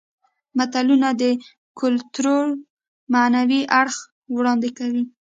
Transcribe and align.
متلونه 0.57 1.09
د 1.21 1.23
کولتور 1.79 2.43
معنوي 3.13 3.61
اړخ 3.81 3.95
وړاندې 4.35 4.69
کوي 4.77 5.03